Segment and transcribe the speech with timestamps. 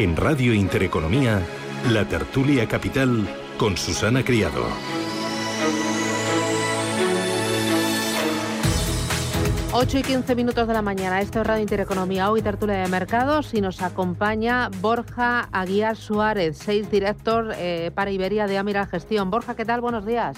[0.00, 1.42] En Radio Intereconomía,
[1.92, 4.64] La Tertulia Capital con Susana Criado.
[9.74, 11.20] Ocho y 15 minutos de la mañana.
[11.20, 16.90] Esto es Radio Intereconomía, hoy tertulia de mercados y nos acompaña Borja Aguiar Suárez, seis
[16.90, 19.30] director eh, para Iberia de Amiral Gestión.
[19.30, 19.82] Borja, ¿qué tal?
[19.82, 20.34] Buenos días.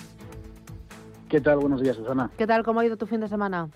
[1.29, 1.59] ¿Qué tal?
[1.60, 2.33] Buenos días, Susana.
[2.37, 2.65] ¿Qué tal?
[2.65, 3.69] ¿Cómo ha ido tu fin de semana?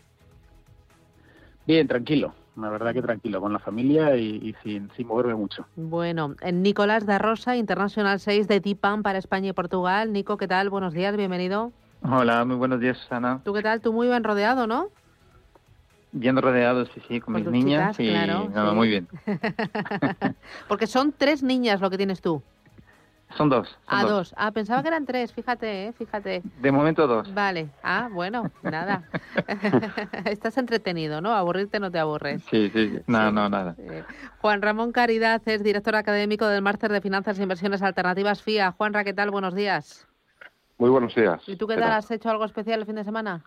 [1.65, 2.35] Bien, tranquilo.
[2.57, 5.67] La verdad que tranquilo, con la familia y, sin, sin, moverme mucho.
[5.77, 10.13] Bueno, Nicolás de Rosa, International 6 de TIPAM para España y Portugal.
[10.13, 10.71] Nico, ¿qué tal?
[10.71, 11.73] Buenos días, bienvenido.
[12.03, 13.41] Hola, muy buenos días, Susana.
[13.45, 13.83] ¿Tú qué tal?
[13.83, 14.89] Tú muy bien rodeado, ¿no?
[16.13, 18.01] Bien rodeado, sí, sí, con, mis niñas.
[18.01, 19.09] y claro, muy bien.
[20.69, 22.43] Porque son tres niñas lo que tienes tú.
[23.35, 23.77] Son dos.
[23.87, 24.35] ah, dos.
[24.37, 25.93] Ah, pensaba que eran tres, fíjate, ¿eh?
[25.93, 26.43] fíjate.
[26.61, 27.33] De momento dos.
[27.35, 27.69] Vale.
[27.83, 29.03] Ah, bueno, nada.
[30.25, 31.35] Estás entretenido, ¿no?
[31.35, 32.43] Aburrirte no te aburres.
[32.45, 33.77] Sí, sí, no, no, nada.
[34.39, 38.73] Juan Ramón Caridad es director académico del Máster de Finanzas e Inversiones Alternativas FIA.
[38.73, 39.31] Juanra, ¿qué tal?
[39.31, 40.07] Buenos días.
[40.79, 41.43] Muy buenos días.
[41.47, 41.93] ¿Y tú qué, tal?
[41.93, 43.43] ¿Has hecho algo especial el fin de semana?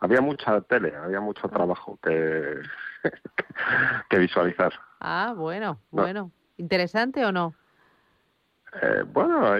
[0.00, 2.60] Había mucha tele, había mucho trabajo que,
[4.10, 4.72] que visualizar.
[4.98, 6.32] Ah, bueno, bueno.
[6.56, 7.54] ¿Interesante o no?
[8.80, 9.54] Eh, bueno,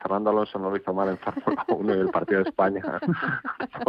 [0.00, 2.82] Fernando Alonso no lo hizo mal en Fórmula 1 y el partido de España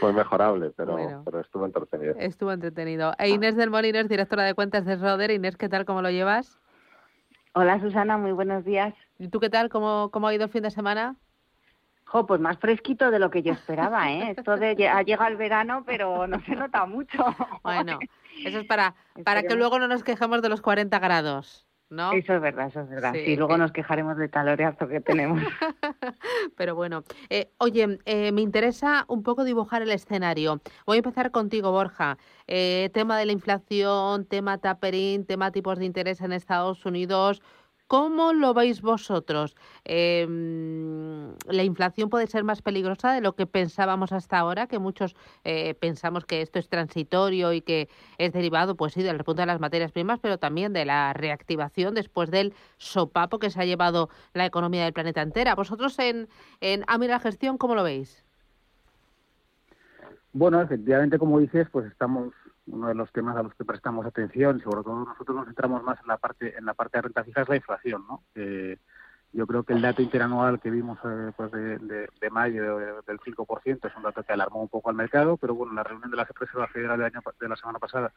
[0.00, 2.14] fue, mejorable, pero, pero estuvo entretenido.
[2.18, 3.14] Estuvo entretenido.
[3.18, 5.30] E Inés del Molino es directora de cuentas de Roder.
[5.30, 5.86] Inés, ¿qué tal?
[5.86, 6.60] ¿Cómo lo llevas?
[7.54, 8.94] Hola Susana, muy buenos días.
[9.18, 9.70] ¿Y tú qué tal?
[9.70, 11.16] ¿Cómo, cómo ha ido el fin de semana?
[12.04, 14.34] Jo, pues más fresquito de lo que yo esperaba, ¿eh?
[14.36, 17.24] Esto de ha llegado el verano, pero no se nota mucho.
[17.62, 17.98] Bueno,
[18.44, 21.69] eso es para, para que luego no nos quejemos de los 40 grados.
[21.90, 22.12] ¿No?
[22.12, 23.12] Eso es verdad, eso es verdad.
[23.12, 25.40] Sí, luego nos quejaremos del caloreazo que tenemos.
[26.56, 30.60] Pero bueno, eh, oye, eh, me interesa un poco dibujar el escenario.
[30.86, 32.16] Voy a empezar contigo, Borja.
[32.46, 37.42] Eh, tema de la inflación, tema tapering, tema tipos de interés en Estados Unidos.
[37.90, 39.56] ¿Cómo lo veis vosotros?
[39.84, 44.68] Em, ¿La inflación puede ser más peligrosa de lo que pensábamos hasta ahora?
[44.68, 49.18] Que muchos eh, pensamos que esto es transitorio y que es derivado, pues sí, del
[49.18, 53.60] repunte de las materias primas, pero también de la reactivación después del sopapo que se
[53.60, 55.56] ha llevado la economía del planeta entera.
[55.56, 56.28] ¿Vosotros en,
[56.60, 58.24] en Amira Gestión cómo lo veis?
[60.32, 62.32] Bueno, efectivamente, como dices, pues estamos
[62.70, 65.98] uno de los temas a los que prestamos atención sobre todo nosotros nos centramos más
[66.00, 68.22] en la parte en la parte de renta fija es la inflación, ¿no?
[69.32, 73.88] yo creo que el dato interanual que vimos eh, pues de, de, mayo del 5%
[73.88, 76.24] es un dato que alarmó un poco al mercado, pero bueno, la reunión de la
[76.24, 78.12] Reserva Federal de, año, de la semana pasada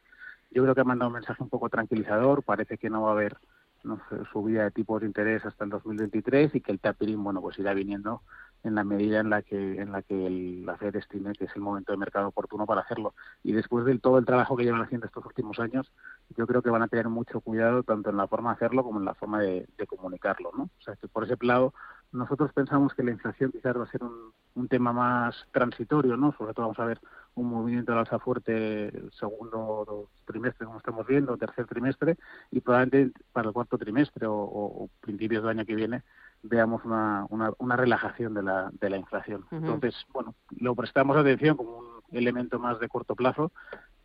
[0.52, 3.14] yo creo que ha mandado un mensaje un poco tranquilizador, parece que no va a
[3.14, 3.38] haber
[3.84, 4.00] no
[4.32, 7.74] subida de tipos de interés hasta el 2023 y que el tapering, bueno, pues irá
[7.74, 8.22] viniendo
[8.64, 10.30] en la medida en la que en la que
[10.66, 13.14] la Fed estime que es el momento de mercado oportuno para hacerlo.
[13.44, 15.92] Y después de todo el trabajo que llevan haciendo estos últimos años,
[16.38, 19.00] yo creo que van a tener mucho cuidado tanto en la forma de hacerlo como
[19.00, 20.64] en la forma de, comunicarlo, ¿no?
[20.64, 21.74] O sea, que por ese lado
[22.12, 26.34] nosotros pensamos que la inflación quizás va a ser un, un tema más transitorio, ¿no?
[26.38, 27.00] Sobre todo vamos a ver
[27.36, 32.18] un movimiento de alza fuerte el segundo trimestre, como estamos viendo, tercer trimestre,
[32.52, 36.04] y probablemente para el cuarto trimestre o, o principios del año que viene
[36.44, 39.46] veamos una, una, relajación de la, de la inflación.
[39.52, 43.52] Entonces, bueno, lo prestamos atención como un elemento más de corto plazo,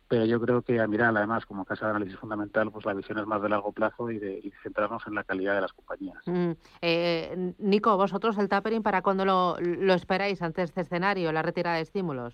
[0.07, 3.19] pero yo creo que a mirar además como casa de análisis fundamental, pues la visión
[3.19, 6.17] es más de largo plazo y de centrarnos en la calidad de las compañías.
[6.25, 6.51] Mm,
[6.81, 11.75] eh, Nico, vosotros el tapering, ¿para cuándo lo, lo esperáis ante este escenario, la retirada
[11.75, 12.33] de estímulos?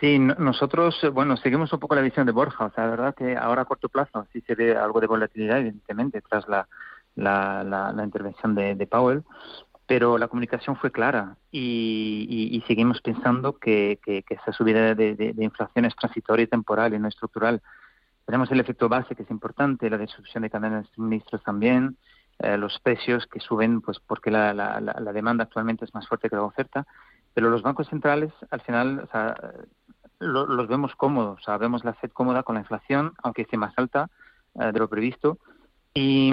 [0.00, 2.66] Sí, nosotros, bueno, seguimos un poco la visión de Borja.
[2.66, 5.58] O sea, la verdad que ahora a corto plazo sí se ve algo de volatilidad,
[5.58, 6.68] evidentemente, tras la
[7.18, 9.24] la, la, intervención de, Powell,
[9.86, 15.96] pero la comunicación fue clara y, seguimos pensando que, que, esa subida de, inflación es
[15.96, 17.60] transitoria y temporal y no estructural.
[18.24, 21.96] Tenemos el efecto base, que es importante, la disrupción de cadenas de suministros también,
[22.38, 24.52] eh, los precios que suben pues porque la,
[25.12, 26.86] demanda actualmente es más fuerte que la oferta,
[27.34, 29.08] pero los bancos centrales al final
[30.20, 34.10] los vemos cómodos, o vemos la Fed cómoda con la inflación, aunque esté más alta
[34.60, 35.38] eh, de lo previsto,
[35.94, 36.32] y,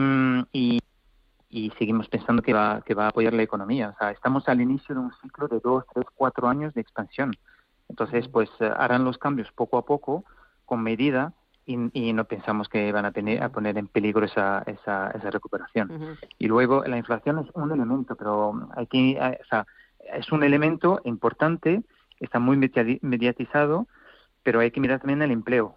[1.50, 3.90] y, seguimos pensando que va, que va a apoyar la economía.
[3.90, 7.34] O sea, estamos al inicio de un ciclo de dos, tres, cuatro años de expansión.
[7.90, 10.26] Entonces, pues eh, harán los cambios poco a poco,
[10.66, 11.34] con medida,
[11.68, 16.18] y, no pensamos que van a, tener, a poner en peligro esa, esa, esa recuperación.
[16.38, 19.66] Y luego, la inflación es un elemento, pero hay que, eh, o sea,
[20.14, 21.82] es un elemento importante,
[22.20, 23.88] está muy mediatizado,
[24.44, 25.76] pero hay que mirar también el empleo.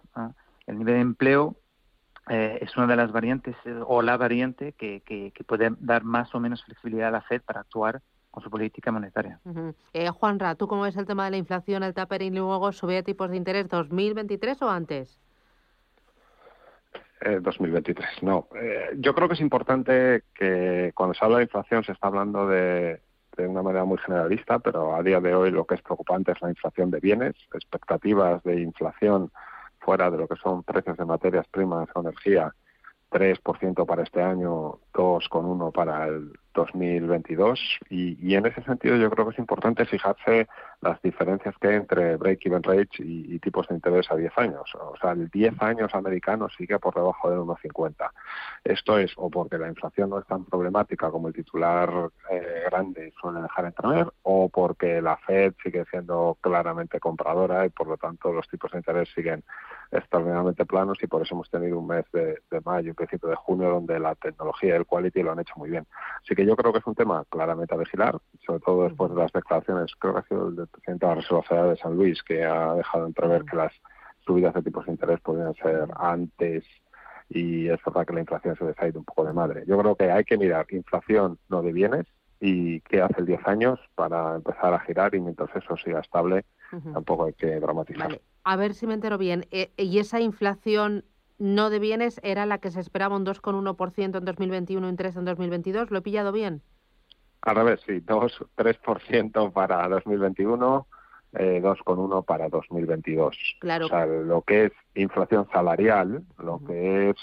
[0.67, 1.55] El nivel de empleo
[2.29, 6.33] eh, es una de las variantes eh, o la variante que, que, puede dar más
[6.35, 9.39] o menos flexibilidad a la Fed para actuar con su política monetaria.
[9.93, 13.03] eh, Juanra, ¿tú cómo ves el tema de la inflación, el tapering y luego subir
[13.03, 15.19] tipos de interés 2023 o antes?
[17.41, 18.47] 2023, eh, no.
[18.55, 22.47] Eh, yo creo que es importante que cuando se habla de inflación se está hablando
[22.47, 23.01] de,
[23.35, 26.41] de una manera muy generalista, pero a día de hoy lo que es preocupante es
[26.41, 29.31] la inflación de bienes, expectativas de inflación
[29.79, 32.53] fuera de lo que son precios de materias primas o energía
[33.11, 37.59] 3% para este año, 2,1% para el 2022
[37.89, 40.47] y, y, en ese sentido yo creo que es importante fijarse
[40.81, 44.73] las diferencias que hay entre break-even rates y, tipos de interés a 10 años.
[44.75, 48.11] O sea, el 10 años americano sigue por debajo del 1,50.
[48.63, 53.13] Esto es o porque la inflación no es tan problemática como el titular eh, grande
[53.19, 58.31] suele dejar entrever o porque la Fed sigue siendo claramente compradora y por lo tanto
[58.31, 59.43] los tipos de interés siguen
[59.91, 63.35] extraordinariamente planos y por eso hemos tenido un mes de, de mayo y principio de
[63.35, 65.85] junio donde la tecnología y el quality lo han hecho muy bien.
[66.23, 69.17] Así que yo creo que es un tema claramente a vigilar, sobre todo después de
[69.17, 71.95] las declaraciones, creo que ha sido el del presidente de la Reserva Federal de San
[71.97, 73.73] Luis, que ha dejado entrever que las
[74.25, 76.63] subidas de tipos de interés podrían ser antes
[77.27, 79.63] y es verdad que la inflación se les ha ido un poco de madre.
[79.67, 82.05] Yo creo que hay que mirar inflación no de bienes
[82.39, 86.45] y qué hace el 10 años para empezar a girar y mientras eso siga estable
[86.71, 86.93] uh -huh.
[86.93, 88.07] tampoco hay que dramatizar.
[88.07, 88.21] Vale.
[88.45, 89.45] A ver si me entero bien.
[89.51, 91.03] Eh, ¿Y esa inflación
[91.39, 95.17] no de bienes era la que se esperaba un 2,1% en 2021 y un 3%
[95.17, 95.91] en 2022?
[95.91, 96.61] ¿Lo he pillado bien?
[97.41, 100.87] Al revés, sí, 2, 3% para 2021,
[101.33, 103.37] eh, 2,1 para 2022.
[103.61, 103.85] Claro.
[103.85, 106.67] O sea, lo que es inflación salarial, lo uh -huh.
[106.67, 107.15] que es...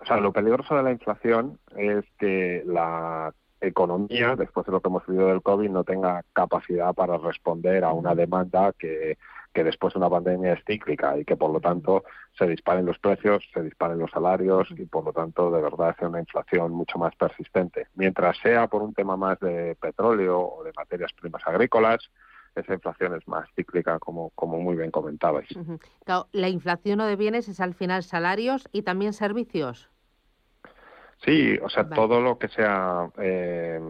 [0.00, 4.88] O sea, lo peligroso de la inflación es que la economía, después de lo que
[4.88, 9.16] hemos vivido del COVID, no tenga capacidad para responder a una demanda que
[9.56, 12.04] que después de una pandemia es cíclica y que por lo tanto
[12.36, 16.08] se disparen los precios, se disparen los salarios y por lo tanto de verdad sea
[16.08, 17.86] una inflación mucho más persistente.
[17.94, 22.10] Mientras sea por un tema más de petróleo o de materias primas agrícolas,
[22.54, 25.50] esa inflación es más cíclica, como, como muy bien comentabais.
[25.56, 25.80] Uh -huh.
[26.04, 29.88] claro, la inflación de bienes es al final salarios y también servicios.
[31.24, 31.96] Sí, o sea, vale.
[31.96, 33.80] todo lo que sea eh,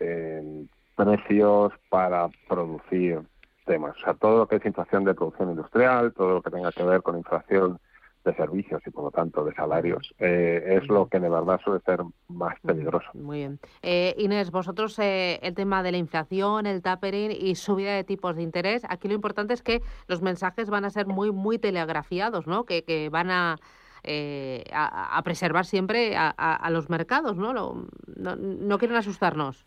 [0.00, 0.66] eh,
[0.96, 3.20] precios para producir
[3.64, 3.96] temas.
[3.96, 6.82] O sea, todo lo que es inflación de producción industrial, todo lo que tenga que
[6.82, 7.78] ver con inflación
[8.24, 11.80] de servicios y por lo tanto de salarios, eh, es lo que de verdad suele
[11.84, 13.10] ser más peligroso.
[13.12, 13.60] Muy bien.
[13.82, 18.36] Eh, Inés, vosotros eh, el tema de la inflación, el tapering y subida de tipos
[18.36, 22.46] de interés, aquí lo importante es que los mensajes van a ser muy, muy telegrafiados,
[22.46, 22.64] ¿no?
[22.64, 23.58] Que, que van a,
[24.02, 27.52] eh, a, a, preservar siempre a, a, los mercados, ¿no?
[27.52, 29.66] Lo, no, no quieren asustarnos.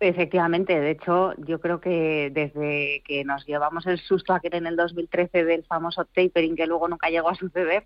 [0.00, 4.76] Efectivamente, de hecho, yo creo que desde que nos llevamos el susto aquel en el
[4.76, 7.84] 2013 del famoso tapering, que luego nunca llegó a suceder,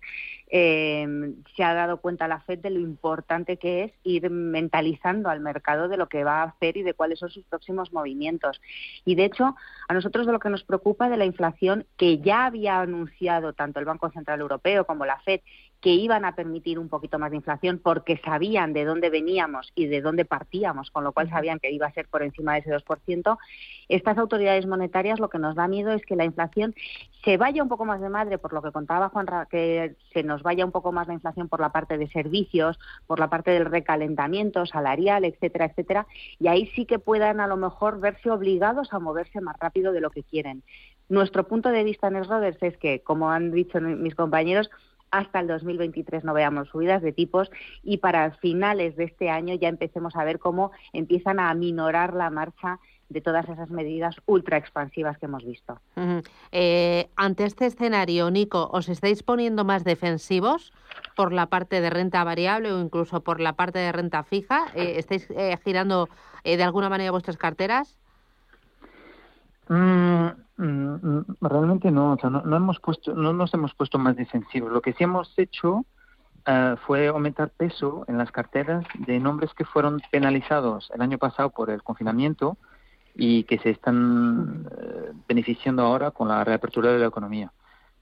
[0.49, 1.07] eh,
[1.55, 5.87] se ha dado cuenta la FED de lo importante que es ir mentalizando al mercado
[5.87, 8.59] de lo que va a hacer y de cuáles son sus próximos movimientos.
[9.05, 9.55] Y de hecho,
[9.87, 13.79] a nosotros de lo que nos preocupa de la inflación, que ya había anunciado tanto
[13.79, 15.41] el Banco Central Europeo como la FED,
[15.81, 19.87] que iban a permitir un poquito más de inflación porque sabían de dónde veníamos y
[19.87, 22.75] de dónde partíamos, con lo cual sabían que iba a ser por encima de ese
[22.75, 23.37] 2%.
[23.87, 26.75] Estas autoridades monetarias lo que nos da miedo es que la inflación
[27.23, 30.43] se vaya un poco más de madre, por lo que contaba Juan, que se nos
[30.43, 32.77] vaya un poco más la inflación por la parte de servicios,
[33.07, 36.07] por la parte del recalentamiento salarial, etcétera, etcétera,
[36.39, 40.01] y ahí sí que puedan a lo mejor verse obligados a moverse más rápido de
[40.01, 40.63] lo que quieren.
[41.09, 44.69] Nuestro punto de vista en el Roberts es que, como han dicho mis compañeros,
[45.11, 47.51] hasta el 2023 no veamos subidas de tipos
[47.83, 52.29] y para finales de este año ya empecemos a ver cómo empiezan a aminorar la
[52.29, 55.79] marcha de todas esas medidas ultra expansivas que hemos visto.
[56.51, 60.71] Eh, ante este escenario, Nico, ¿os estáis poniendo más defensivos
[61.15, 64.67] por la parte de renta variable o incluso por la parte de renta fija?
[64.75, 66.07] Eh, ¿Estáis eh, girando
[66.43, 67.98] de alguna manera vuestras carteras?
[69.69, 74.15] Mm, mm, realmente no, o sea, no, no, hemos puesto, no nos hemos puesto más
[74.15, 74.71] defensivos.
[74.71, 75.85] Lo que sí hemos hecho
[76.47, 81.51] uh, fue aumentar peso en las carteras de nombres que fueron penalizados el año pasado
[81.51, 82.57] por el confinamiento
[83.13, 87.51] y que se están uh, beneficiando ahora con la reapertura de la economía.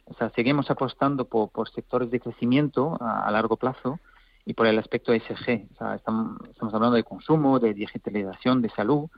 [0.06, 4.00] O sea, seguimos apostando por, por sectores de crecimiento a, a, largo plazo
[4.46, 5.68] y por el aspecto ESG.
[5.74, 9.10] O sea, estamos, estamos hablando de consumo, de digitalización, de salud,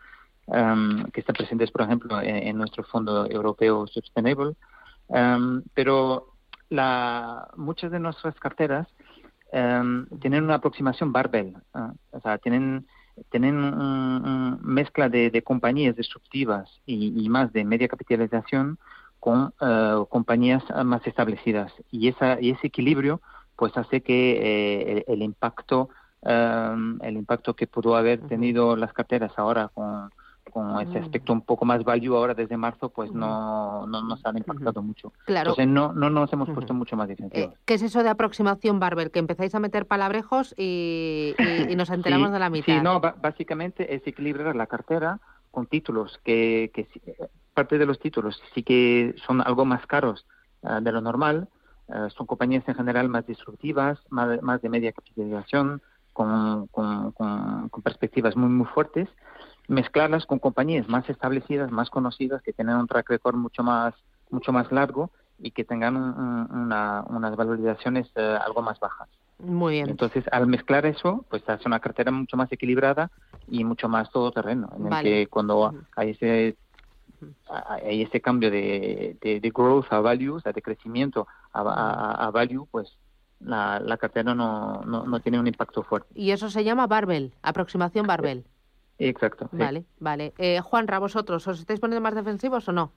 [0.50, 4.56] um, que están presentes, por ejemplo, en, en nuestro Fondo Europeo Sustainable.
[5.08, 6.34] Um, pero
[6.70, 8.88] la, muchas de nuestras carteras
[9.52, 12.86] um, tienen una aproximación barbell, uh, o sea, tienen,
[13.32, 18.78] tienen una un mezcla de, de, compañías disruptivas y, y, más de media capitalización
[19.20, 21.74] con uh, compañías más establecidas.
[21.92, 23.22] Y, esa, y ese equilibrio
[23.56, 25.90] pues hace que eh, el, el, impacto
[26.22, 30.12] um, el impacto que pudo haber tenido las carteras ahora con
[30.50, 31.04] con ese mm.
[31.04, 35.14] aspecto un poco más value ahora desde marzo, pues no, no nos han impactado mucho.
[35.26, 35.52] Claro.
[35.52, 37.54] Entonces no, no nos hemos puesto mucho más defensivos.
[37.54, 39.12] Eh, ¿Qué es eso de aproximación Barbel?
[39.12, 41.36] Que empezáis a meter palabrejos y,
[41.70, 42.74] y, nos enteramos de la mitad.
[42.74, 45.20] Sí, no, básicamente es equilibrar la cartera
[45.52, 46.88] con títulos que, que
[47.54, 50.26] parte de los títulos sí que son algo más caros
[50.64, 51.50] ah, de lo normal,
[51.90, 55.82] ah, son compañías en general más disruptivas, más, más de media capitalización,
[56.14, 59.08] con, con, con perspectivas muy, muy fuertes
[59.70, 63.94] mezclarlas con compañías más establecidas, más conocidas, que tienen un track record mucho más,
[64.32, 69.08] mucho más largo y que tengan unas valorizaciones eh, algo más bajas.
[69.38, 69.90] Muy bien.
[69.90, 73.10] Entonces, al mezclar eso, pues hace una cartera mucho más equilibrada
[73.48, 76.58] y mucho más todoterreno, en el que cuando hay ese
[77.50, 82.66] hay ese cambio de, de, growth a value, o sea, de crecimiento a, a, value,
[82.72, 82.98] pues
[83.42, 86.08] la, la cartera no, no, no, tiene un impacto fuerte.
[86.16, 88.46] Y eso se llama barbell, aproximación barbell.
[89.00, 89.50] Exacto.
[89.52, 90.34] Vale, vale.
[90.38, 92.92] Eh, Juanra, vosotros, ¿os estáis poniendo más defensivos o no?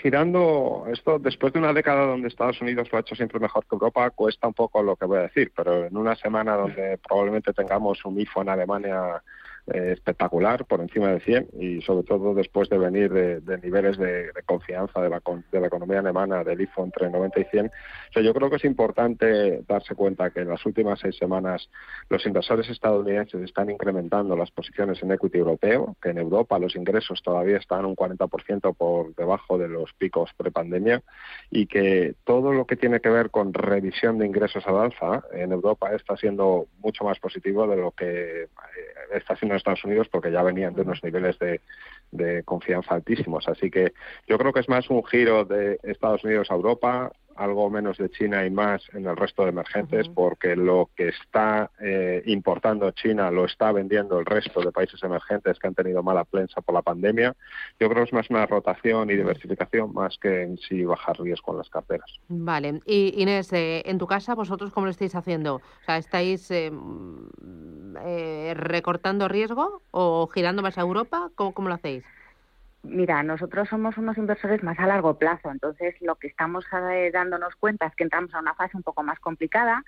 [0.00, 3.74] girando esto después de una década donde Estados Unidos lo ha hecho siempre mejor que
[3.74, 7.52] Europa, cuesta un poco lo que voy a decir, pero en una semana donde probablemente
[7.52, 9.22] tengamos un IFO en Alemania
[9.68, 14.30] eh, espectacular, por encima de 100, y sobre todo después de venir de, niveles de,
[14.44, 17.70] confianza de la, de la economía alemana del IFO entre 90 y 100.
[18.16, 21.70] O yo creo que es importante darse cuenta que en las últimas seis semanas
[22.08, 27.22] los inversores estadounidenses están incrementando las posiciones en equity europeo, que en Europa los ingresos
[27.22, 31.02] todavía están un 40% por debajo de los picos prepandemia,
[31.52, 35.52] y que todo lo que tiene que ver con revisión de ingresos al alza en
[35.52, 38.48] Europa está siendo mucho más positivo de lo que eh,
[39.14, 41.60] está siendo en Estados Unidos porque ya venían de unos niveles de,
[42.10, 43.48] de confianza altísimos.
[43.48, 43.92] Así que
[44.26, 48.10] yo creo que es más un giro de Estados Unidos a Europa, algo menos de
[48.10, 53.30] China y más en el resto de emergentes, porque lo que está eh, importando China
[53.30, 56.82] lo está vendiendo el resto de países emergentes que han tenido mala prensa por la
[56.82, 57.34] pandemia.
[57.80, 61.52] Yo creo que es más una rotación y diversificación más que en sí bajar riesgo
[61.52, 62.10] en las carteras.
[62.28, 62.80] Vale.
[62.86, 65.56] Y Inés, eh, en tu casa, ¿vosotros cómo lo estáis haciendo?
[65.56, 66.70] O sea, ¿estáis eh,
[68.54, 71.30] recortando riesgo o girando más a Europa?
[71.34, 72.04] ¿Cómo, cómo lo hacéis?
[72.82, 77.54] Mira, nosotros somos unos inversores más a largo plazo, entonces lo que estamos eh, dándonos
[77.54, 79.84] cuenta es que entramos a una fase un poco más complicada.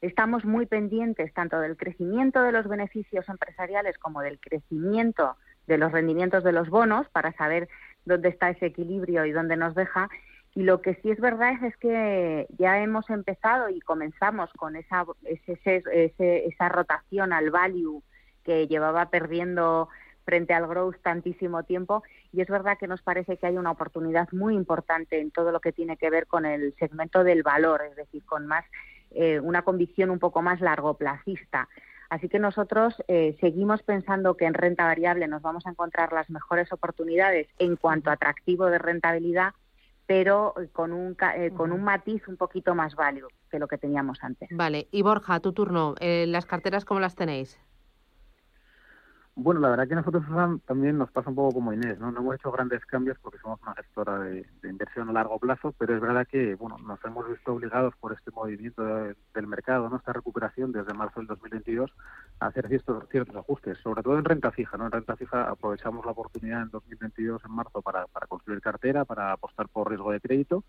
[0.00, 5.36] Estamos muy pendientes tanto del crecimiento de los beneficios empresariales como del crecimiento
[5.68, 7.68] de los rendimientos de los bonos para saber
[8.04, 10.08] dónde está ese equilibrio y dónde nos deja.
[10.56, 15.06] Y lo que sí es verdad es, que ya hemos empezado y comenzamos con esa,
[15.24, 18.02] esa rotación al value
[18.42, 19.88] que llevaba perdiendo
[20.24, 22.02] frente al growth tantísimo tiempo
[22.32, 25.60] y es verdad que nos parece que hay una oportunidad muy importante en todo lo
[25.60, 28.64] que tiene que ver con el segmento del valor, es decir, con más
[29.10, 31.68] eh, una convicción un poco más largoplacista.
[32.08, 36.28] Así que nosotros eh, seguimos pensando que en renta variable nos vamos a encontrar las
[36.28, 39.54] mejores oportunidades en cuanto a atractivo de rentabilidad,
[40.06, 44.22] pero con un, eh, con un matiz un poquito más válido que lo que teníamos
[44.22, 44.48] antes.
[44.52, 47.58] Vale, y Borja, tu turno, ¿las carteras cómo las tenéis?
[49.34, 50.24] Bueno, la verdad que nosotros
[50.66, 52.12] también nos pasa un poco como Inés, ¿no?
[52.12, 55.94] No hemos hecho grandes cambios porque somos una gestora de, inversión a largo plazo, pero
[55.94, 59.96] es verdad que, bueno, nos hemos visto obligados por este movimiento del mercado, ¿no?
[59.96, 61.90] Esta recuperación desde marzo del 2022
[62.40, 64.84] a hacer ciertos, ciertos ajustes, sobre todo en renta fija, ¿no?
[64.84, 69.32] En renta fija aprovechamos la oportunidad en 2022, en marzo, para, para construir cartera, para
[69.32, 70.62] apostar por riesgo de crédito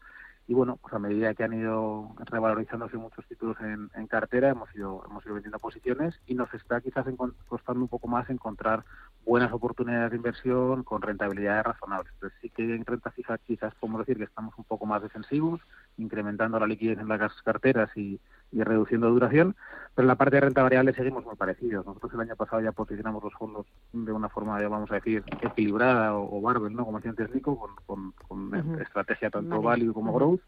[0.46, 5.02] y bueno, pues a medida que han ido revalorizándose muchos títulos en, cartera, hemos ido,
[5.10, 7.06] hemos ido vendiendo posiciones y nos está quizás
[7.48, 8.84] costando un poco más encontrar
[9.26, 12.12] buenas oportunidades de inversión con rentabilidades razonables.
[12.14, 15.62] Entonces sí que en renta fija quizás podemos decir que estamos un poco más defensivos,
[15.98, 18.20] incrementando la liquidez en las carteras y,
[18.52, 19.56] y reduciendo duración,
[19.96, 21.86] pero en la parte de renta variable seguimos muy parecidos.
[21.86, 25.24] Nosotros el año pasado ya posicionamos los fondos de una forma, ya vamos a decir,
[25.42, 26.86] equilibrada o, o barbell, ¿no?
[26.86, 30.42] como decía antes Nico, con, con, estrategia tanto value como growth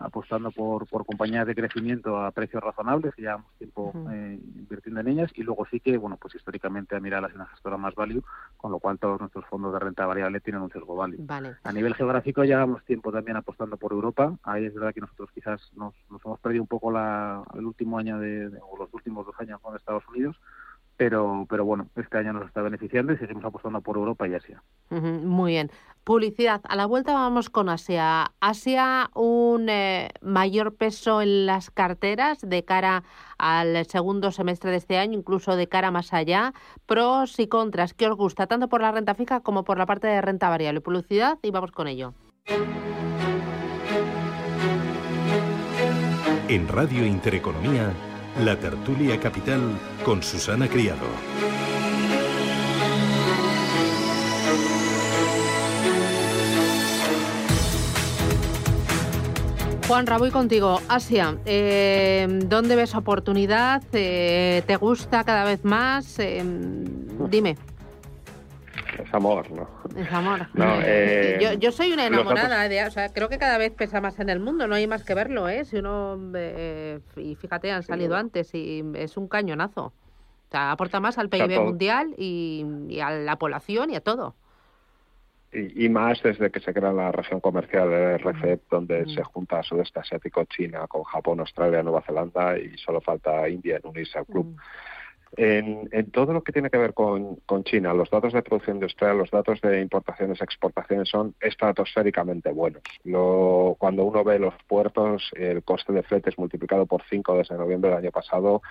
[0.00, 5.08] apostando por, por compañías de crecimiento a precios razonables, que llevamos tiempo eh, invirtiendo en
[5.08, 8.24] ellas, y luego sí que, bueno, pues históricamente a mirar es una gestora más value,
[8.56, 11.24] con lo cual todos nuestros fondos de renta variable tienen un sesgo value.
[11.62, 15.60] A nivel geográfico llevamos tiempo también apostando por Europa, ahí es verdad que nosotros quizás
[15.76, 19.34] nos, nos hemos perdido un poco la, el último año de, o los últimos dos
[19.38, 20.36] años con Estados Unidos,
[21.00, 24.62] pero, pero bueno, este año nos está beneficiando y seguimos apostando por Europa y Asia.
[24.90, 25.70] muy bien.
[26.04, 26.60] Publicidad.
[26.68, 28.32] A la vuelta vamos con Asia.
[28.40, 33.02] Asia, un eh, mayor peso en las carteras de cara
[33.38, 36.52] al segundo semestre de este año, incluso de cara más allá.
[36.84, 37.94] Pros y contras.
[37.94, 38.46] ¿Qué os gusta?
[38.46, 40.82] Tanto por la renta fija como por la parte de renta variable.
[40.82, 42.12] Publicidad y vamos con ello.
[46.48, 47.90] En Radio Intereconomía.
[48.44, 49.60] La tertulia capital
[50.02, 51.06] con Susana Criado.
[59.86, 60.80] Juan Raboy contigo.
[60.88, 63.82] Asia, eh, ¿dónde ves oportunidad?
[63.92, 66.18] Eh, ¿Te gusta cada vez más?
[66.18, 66.42] Eh,
[67.28, 67.56] dime.
[69.10, 69.68] Es amor, ¿no?
[69.96, 70.46] Es amor.
[71.40, 74.28] yo, yo, soy una enamorada, de, o sea, creo que cada vez pesa más en
[74.28, 75.64] el mundo, no hay más que verlo, ¿eh?
[75.64, 76.16] Si uno,
[77.16, 79.86] y fíjate, han salido antes y es un cañonazo.
[79.86, 84.36] O sea, aporta más al PIB mundial y, y a la población y a todo
[85.52, 89.98] y, más desde que se crea la región comercial de RCEP, donde se junta sudeste
[89.98, 94.56] asiático, China, con Japón, Australia, Nueva Zelanda y solo falta India en unirse al club.
[95.36, 99.30] En, todo lo que tiene que ver con, China, los datos de producción industrial, los
[99.30, 102.82] datos de importaciones, exportaciones son estratosféricamente buenos.
[103.78, 107.98] cuando uno ve los puertos, el coste de fletes multiplicado por 5 desde noviembre del
[107.98, 108.62] año pasado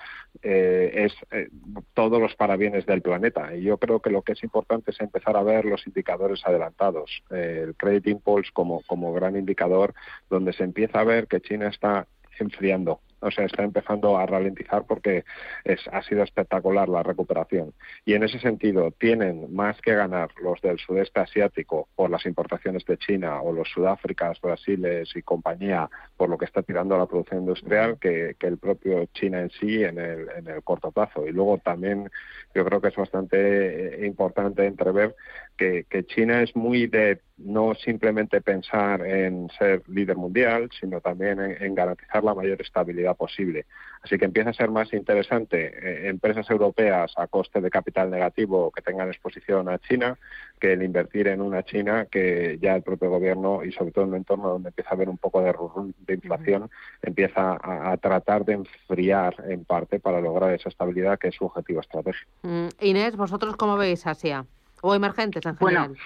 [0.42, 1.48] eh, es eh,
[1.94, 3.54] todos los parabienes del planeta.
[3.54, 7.22] Y yo creo que lo que es importante es empezar a ver los indicadores adelantados.
[7.30, 9.94] Eh, el Credit Impulse como gran indicador,
[10.28, 12.06] donde se empieza a ver que China está
[12.38, 15.24] enfriando o sea, está empezando a ralentizar porque
[15.64, 17.72] es, ha sido espectacular la recuperación.
[18.04, 22.84] Y en ese sentido, tienen más que ganar los del sudeste asiático por las importaciones
[22.84, 27.40] de China o los Sudáfricas, Brasiles y compañía por lo que está tirando la producción
[27.40, 31.26] industrial que, el propio China en sí en el, en el corto plazo.
[31.26, 32.10] Y luego también
[32.54, 35.14] yo creo que es bastante eh, importante entrever
[35.56, 41.40] que, que China es muy de no simplemente pensar en ser líder mundial, sino también
[41.40, 43.66] en, garantizar la mayor estabilidad posible.
[44.02, 48.70] Así que empieza a ser más interesante eh, empresas europeas a coste de capital negativo
[48.70, 50.18] que tengan exposición a China
[50.58, 54.10] que el invertir en una China que ya el propio gobierno y sobre todo en
[54.10, 55.54] un entorno donde empieza a haber un poco de,
[56.06, 56.70] de inflación,
[57.02, 61.80] empieza a, tratar de enfriar en parte para lograr esa estabilidad que es su objetivo
[61.80, 62.30] estratégico.
[62.42, 64.46] Mm, Inés, ¿vosotros cómo veis Asia?
[64.82, 65.96] ¿O emergentes en general?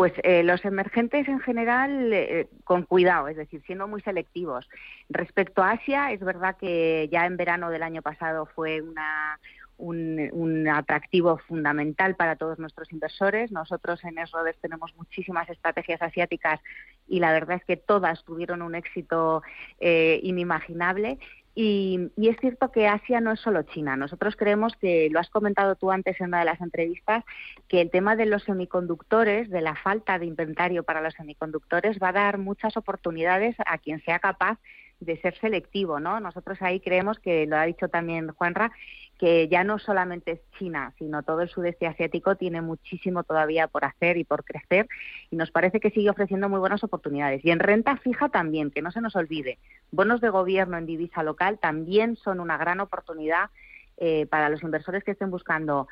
[0.00, 4.66] Pues eh, los emergentes en general eh, con cuidado, es decir, siendo muy selectivos.
[5.10, 9.38] Respecto a Asia, es verdad que ya en verano del año pasado fue una,
[9.76, 13.52] un, atractivo fundamental para todos nuestros inversores.
[13.52, 16.60] Nosotros en Esrodes tenemos muchísimas estrategias asiáticas
[17.06, 19.42] y la verdad es que todas tuvieron un éxito
[19.80, 21.18] eh, inimaginable
[21.54, 23.96] y, es cierto que Asia no es solo China.
[23.96, 27.24] Nosotros creemos que, lo has comentado tú antes en una de las entrevistas,
[27.68, 32.08] que el tema de los semiconductores, de la falta de inventario para los semiconductores, va
[32.10, 34.58] a dar muchas oportunidades a quien sea capaz
[35.00, 36.20] de ser selectivo, ¿no?
[36.20, 38.70] Nosotros ahí creemos que, lo ha dicho también Juanra,
[39.18, 43.84] que ya no solamente es China, sino todo el sudeste asiático tiene muchísimo todavía por
[43.84, 44.88] hacer y por crecer
[45.30, 47.44] y nos parece que sigue ofreciendo muy buenas oportunidades.
[47.44, 49.58] Y en renta fija también, que no se nos olvide,
[49.90, 53.50] bonos de gobierno en divisa local también son una gran oportunidad
[53.98, 55.88] eh, para los inversores que estén buscando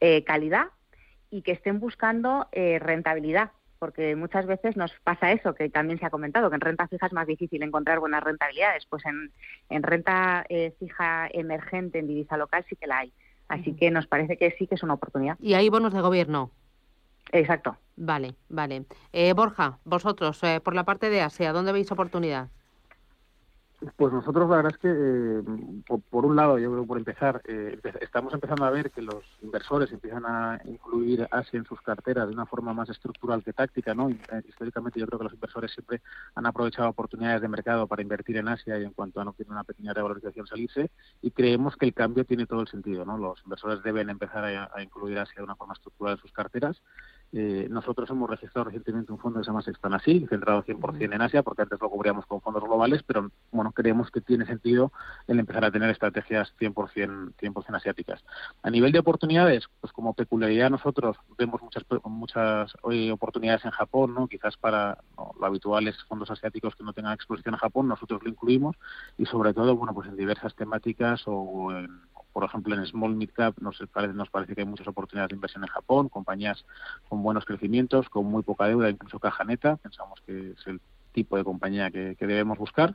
[0.00, 0.68] eh, calidad
[1.30, 6.06] y que estén buscando eh, rentabilidad porque muchas veces nos pasa eso, que también se
[6.06, 9.32] ha comentado, que en renta fija es más difícil encontrar buenas rentabilidades, pues en,
[9.70, 13.12] en renta eh, fija emergente en divisa local sí que la hay.
[13.48, 15.36] Así que nos parece que sí que es una oportunidad.
[15.40, 16.52] ¿Y hay bonos de gobierno?
[17.32, 17.76] Exacto.
[17.96, 18.84] Vale, vale.
[19.12, 22.48] Eh, Borja, vosotros, eh, por la parte de Asia, ¿dónde veis oportunidad?
[23.96, 27.80] Pues nosotros la verdad es que, eh, por, un lado, yo creo por empezar, eh,
[28.02, 32.34] estamos empezando a ver que los inversores empiezan a incluir Asia en sus carteras de
[32.34, 34.10] una forma más estructural que táctica, ¿no?
[34.10, 36.02] Eh, históricamente yo creo que los inversores siempre
[36.34, 39.52] han aprovechado oportunidades de mercado para invertir en Asia y en cuanto a no tiene
[39.52, 40.90] una pequeña revalorización salirse
[41.22, 43.16] y creemos que el cambio tiene todo el sentido, ¿no?
[43.16, 46.82] Los inversores deben empezar a incluir Asia de una forma estructural en sus carteras
[47.32, 51.42] eh, nosotros hemos registrado recientemente un fondo que se llama Sextanasil, centrado 100% en Asia,
[51.42, 54.92] porque antes lo cubríamos con fondos globales, pero bueno, creemos que tiene sentido
[55.28, 58.24] el empezar a tener estrategias 100%, 100 asiáticas.
[58.62, 64.14] A nivel de oportunidades, pues como peculiaridad nosotros vemos muchas muchas hoy oportunidades en Japón,
[64.14, 64.26] ¿no?
[64.26, 68.30] quizás para lo habitual es fondos asiáticos que no tengan exposición a Japón, nosotros lo
[68.30, 68.76] incluimos
[69.18, 72.00] y sobre todo, bueno, pues en diversas temáticas o en
[72.32, 73.78] por ejemplo, en Small Mid Cap nos
[74.30, 76.64] parece, que hay muchas oportunidades de inversión en Japón, compañías
[77.08, 79.76] con buenos crecimientos, con muy poca deuda, incluso caja neta.
[79.76, 80.80] Pensamos que es el
[81.12, 82.94] tipo de compañía que, debemos buscar.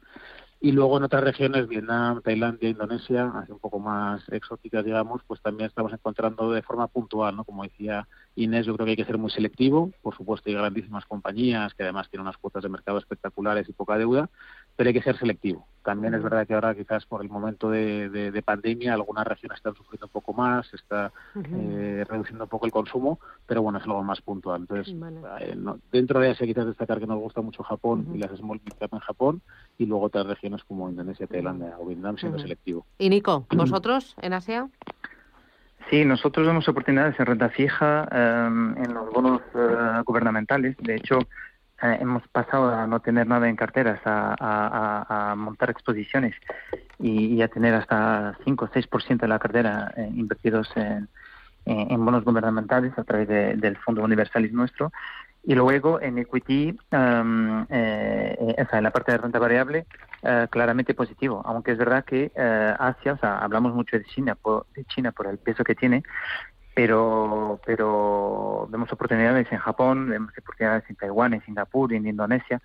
[0.62, 5.68] Y luego en otras regiones, Vietnam, Tailandia, Indonesia, un poco más exóticas, digamos, pues también
[5.68, 7.44] estamos encontrando de forma puntual, ¿no?
[7.44, 9.92] Como decía Inés, yo creo que hay que ser muy selectivo.
[10.02, 13.98] Por supuesto, hay grandísimas compañías que además tienen unas cuotas de mercado espectaculares y poca
[13.98, 14.30] deuda,
[14.76, 15.68] pero hay que ser selectivo.
[15.84, 20.08] También es verdad que ahora quizás por el momento de, pandemia algunas regiones están sufriendo
[20.08, 24.20] un poco más, está eh, reduciendo un poco el consumo, pero bueno, es algo más
[24.22, 24.62] puntual.
[24.62, 24.96] Entonces,
[25.42, 25.56] eh,
[25.92, 29.00] dentro de Asia quizás destacar que nos gusta mucho Japón y las small cap en
[29.00, 29.42] Japón
[29.78, 32.86] y luego otras regiones como Indonesia, Tailandia o Vietnam siendo selectivo.
[32.98, 34.68] Y Nico, ¿vosotros en Asia?
[35.90, 40.76] Sí, nosotros vemos oportunidades en renta fija, em, en los bonos eh, gubernamentales.
[40.78, 41.20] De hecho,
[41.82, 46.34] eh, hemos pasado a no tener nada en carteras, a, montar exposiciones
[47.00, 51.08] y, a tener hasta 5 o 6% de la cartera eh, invertidos en,
[51.66, 54.92] bonos gubernamentales a través del Fondo Universalis nuestro.
[55.44, 59.86] Y luego en equity, um, en la parte de renta variable,
[60.50, 62.32] claramente positivo, aunque es verdad que
[62.80, 64.38] Asia, o sea, hablamos mucho de China,
[64.76, 66.04] de China por el peso que tiene,
[66.76, 72.62] pero, pero vemos oportunidades en Japón, vemos oportunidades en Taiwán, en Singapur, en Indonesia.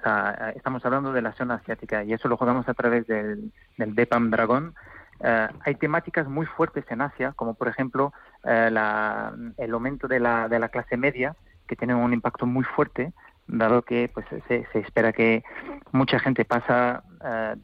[0.00, 3.52] O sea, estamos hablando de la zona asiática y eso lo jugamos a través del,
[3.78, 4.74] del DEPAM Dragón.
[5.20, 10.18] Eh, hay temáticas muy fuertes en Asia, como por ejemplo eh, la, el aumento de
[10.18, 11.36] la, de la clase media,
[11.68, 13.12] que tiene un impacto muy fuerte,
[13.46, 15.44] dado que pues se, se espera que
[15.92, 17.54] mucha gente pasa, eh,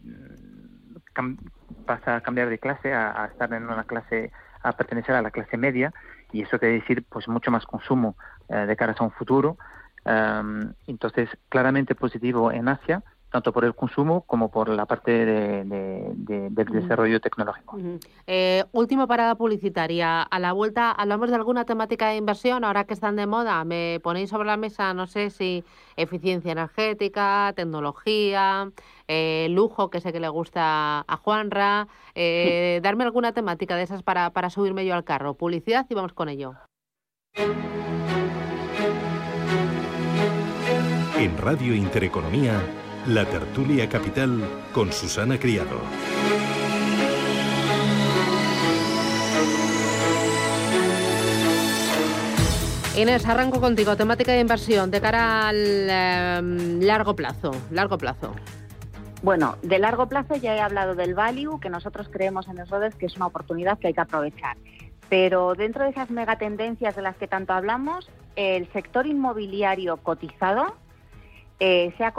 [1.87, 4.30] pasa a cambiar de clase a, a estar en una clase
[4.62, 5.92] a pertenecer a la clase media
[6.32, 8.16] y eso quiere decir pues mucho más consumo
[8.48, 9.56] eh, de cara a un futuro.
[10.86, 15.64] entonces, claramente positivo en Asia, tanto por el consumo como por la parte de,
[16.14, 17.78] del desarrollo tecnológico.
[18.26, 20.22] Eh, última parada publicitaria.
[20.22, 23.62] A la vuelta, hablamos de alguna temática de inversión, ahora que están de moda.
[23.64, 25.64] Me ponéis sobre la mesa, no sé si
[25.96, 28.70] eficiencia energética, tecnología,
[29.08, 31.88] eh, lujo, que sé que le gusta a Juanra.
[32.14, 35.34] Eh, darme alguna temática de esas para, para subirme yo al carro.
[35.34, 36.54] Publicidad y vamos con ello.
[41.18, 42.60] En Radio Intereconomía.
[43.06, 45.80] La tertulia capital con Susana Criado.
[52.96, 53.96] Inés, arranco contigo.
[53.96, 57.52] Temática de inversión de cara al em, largo plazo.
[57.70, 58.34] Largo plazo.
[59.22, 63.06] Bueno, de largo plazo ya he hablado del value, que nosotros creemos en redes que
[63.06, 64.56] es una oportunidad que hay que aprovechar.
[65.08, 70.76] Pero dentro de esas megatendencias de las que tanto hablamos, el sector inmobiliario cotizado
[71.60, 72.14] eh, se, ha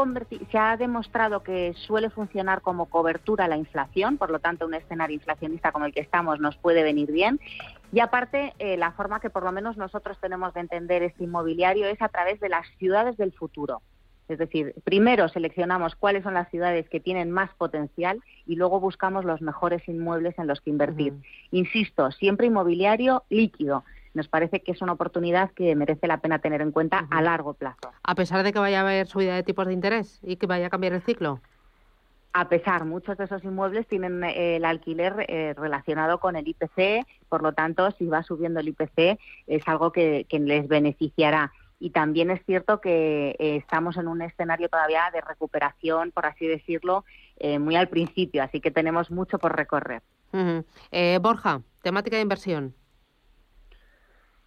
[0.52, 4.73] se, ha demostrado que suele funcionar como cobertura a la inflación, por lo tanto un
[4.73, 7.39] escenario inflacionista como el que estamos nos puede venir bien.
[7.93, 11.88] Y aparte, eh, la forma que por lo menos nosotros tenemos de entender este inmobiliario
[11.88, 13.82] es a través de las ciudades del futuro.
[14.28, 19.25] Es decir, primero seleccionamos cuáles son las ciudades que tienen más potencial y luego buscamos
[19.25, 21.13] los mejores inmuebles en los que invertir.
[21.49, 26.62] Insisto, siempre inmobiliario líquido nos parece que es una oportunidad que merece la pena tener
[26.62, 27.91] en cuenta a largo plazo.
[28.04, 30.67] A pesar de que vaya a haber subida de tipos de interés y que vaya
[30.67, 31.39] a cambiar el ciclo.
[32.32, 37.06] A pesar, muchos de esos inmuebles tienen eh, el alquiler eh, relacionado con el IPC,
[37.28, 41.52] por lo tanto, si va subiendo el IPC es algo que, les beneficiará.
[41.80, 46.45] Y también es cierto que eh, estamos en un escenario todavía de recuperación, por así
[46.45, 47.06] decirlo,
[47.62, 50.02] muy al principio, así que tenemos mucho por recorrer.
[51.22, 52.76] Borja, temática de inversión.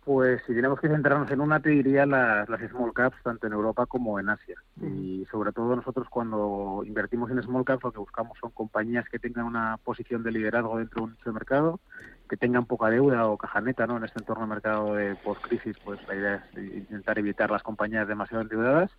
[0.04, 3.52] Pues si tenemos que centrarnos en una, te diría las, las small caps, tanto en
[3.52, 4.56] Europa como en Asia.
[4.80, 9.20] Y sobre todo nosotros cuando invertimos en small caps lo que buscamos son compañías que
[9.20, 11.78] tengan una posición de liderazgo dentro de un nicho de mercado,
[12.28, 13.96] que tengan poca deuda o caja neta ¿no?
[13.96, 18.08] en este entorno de mercado de post-crisis, pues la idea es intentar evitar las compañías
[18.08, 18.90] demasiado endeudadas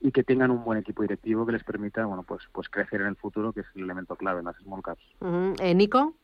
[0.00, 3.08] y que tengan un buen equipo directivo que les permita bueno pues pues crecer en
[3.08, 5.02] el futuro, que es el elemento clave en las small caps.
[5.60, 6.14] Eh, Nico.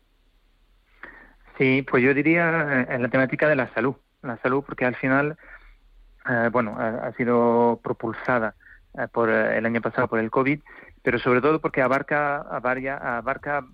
[1.56, 4.96] Sí, pues yo diría eh, en la temática de la salud la salud, porque al
[4.96, 5.36] final,
[6.28, 8.54] eh, bueno, ha, sido propulsada
[8.98, 10.60] eh, por eh, el año pasado por el COVID,
[11.02, 13.64] pero sobre todo porque abarca, abarca, abarca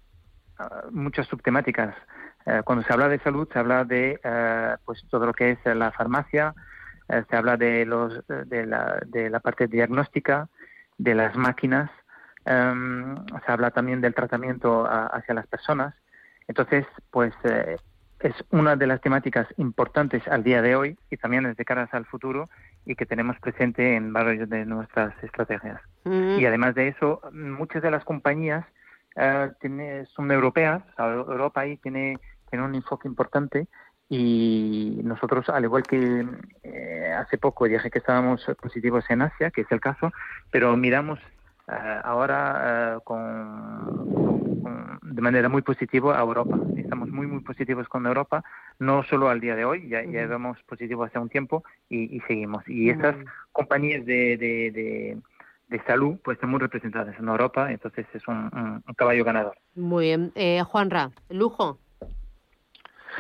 [0.91, 1.95] muchas subtemáticas.
[2.65, 4.19] cuando se habla de salud, se habla de
[4.85, 6.55] pues todo lo que es la farmacia,
[7.09, 10.49] se habla de, los, de, la, de la parte diagnóstica,
[10.99, 11.91] de las máquinas,
[12.45, 13.15] em,
[13.47, 15.95] se habla también del tratamiento hacia las personas.
[16.47, 17.33] Entonces, pues
[18.21, 22.05] es una de las temáticas importantes al día de hoy y también desde cara al
[22.05, 22.51] futuro
[22.85, 25.81] y que tenemos presente en varias de nuestras estrategias.
[26.05, 28.65] Y además de eso, muchas de las compañías
[29.17, 33.67] eh, son europeas, Europa ahí tiene, tiene un enfoque importante
[34.09, 36.27] y nosotros, al igual que
[36.65, 40.13] eh, hace poco dije que estábamos positivos en Asia, que es el caso,
[40.51, 41.21] pero miramos
[41.67, 44.41] ahora con
[45.11, 46.59] de manera muy positiva a Europa.
[46.77, 48.45] Estamos muy, muy positivos con Europa,
[48.79, 52.67] no solo al día de hoy, ya, ya vamos positivos hace un tiempo y, seguimos.
[52.69, 53.17] Y estas
[53.53, 55.19] compañías de, de,
[55.69, 59.57] de, salud pues están muy representadas en Europa, entonces es un, caballo ganador.
[59.75, 60.33] Muy bien.
[60.35, 61.79] Eh, Juanra, lujo.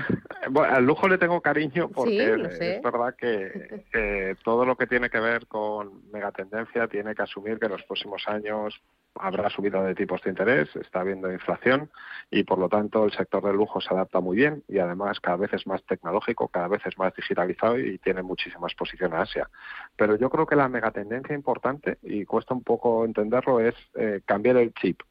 [0.48, 5.20] Bueno, al lujo le tengo cariño porque es verdad que, todo lo que tiene que
[5.20, 8.80] ver con megatendencia tiene que asumir que en los próximos años
[9.16, 11.90] habrá subida de tipos de interés, está habiendo inflación
[12.30, 15.36] y por lo tanto el sector del lujo se adapta muy bien y además cada
[15.36, 19.48] vez es más tecnológico, cada vez es más digitalizado y tiene muchísima exposición a Asia.
[19.96, 24.56] Pero yo creo que la megatendencia importante, y cuesta un poco entenderlo, es eh, cambiar
[24.56, 25.02] el chip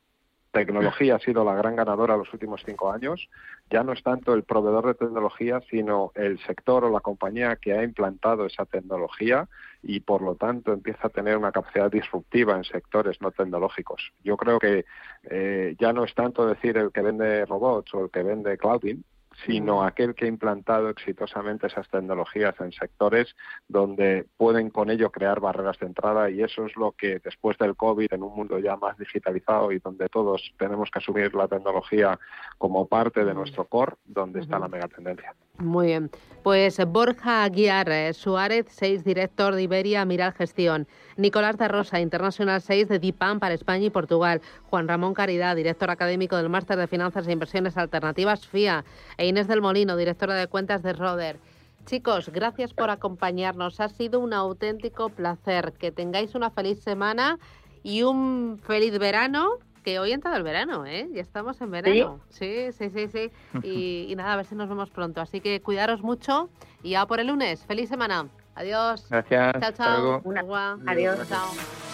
[0.65, 3.29] tecnología ha sido la gran ganadora los últimos cinco años.
[3.69, 7.73] Ya no es tanto el proveedor de tecnología, sino el sector o la compañía que
[7.73, 9.47] ha implantado esa tecnología
[9.81, 14.11] y, por lo tanto, empieza a tener una capacidad disruptiva en sectores no tecnológicos.
[14.23, 14.85] Yo creo que
[15.29, 19.03] eh, ya no es tanto decir el que vende robots o el que vende clouding,
[19.45, 23.35] sino aquel que ha implantado exitosamente esas tecnologías en sectores
[23.67, 27.75] donde pueden con ello crear barreras de entrada y eso es lo que después del
[27.75, 32.19] COVID, en un mundo ya más digitalizado y donde todos tenemos que asumir la tecnología
[32.57, 35.35] como parte de nuestro core, donde está la megatendencia.
[35.59, 36.09] Muy bien.
[36.41, 40.87] Pues Borja Aguiar eh, Suárez, 6, director de Iberia Miral Gestión.
[41.17, 44.41] Nicolás de Rosa, Internacional 6 de DIPAM para España y Portugal.
[44.69, 48.85] Juan Ramón Caridad, director académico del Máster de Finanzas e Inversiones Alternativas FIA.
[49.17, 51.39] E Inés del Molino, directora de cuentas de Roder.
[51.85, 53.81] Chicos, gracias por acompañarnos.
[53.81, 55.73] Ha sido un auténtico placer.
[55.73, 57.37] Que tengáis una feliz semana
[57.83, 61.09] y un feliz verano que hoy ha entrado el verano, ¿eh?
[61.13, 62.19] Ya estamos en verano.
[62.29, 63.31] Sí, sí, sí, sí.
[63.63, 65.21] Y, nada, a ver si nos vemos pronto.
[65.21, 66.49] Así que cuidaros mucho
[66.83, 67.65] y ya por el lunes.
[67.65, 68.27] Feliz semana.
[68.55, 69.07] Adiós.
[69.09, 69.53] Gracias.
[69.59, 70.21] Chao, chao.
[70.85, 71.27] Adiós.
[71.29, 71.88] Chao.